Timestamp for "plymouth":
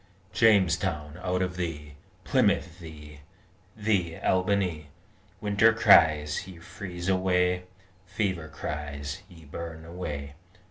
2.23-2.79